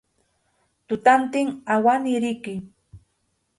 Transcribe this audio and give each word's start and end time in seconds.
Tutantin 0.87 1.47
awaniriki. 1.75 2.55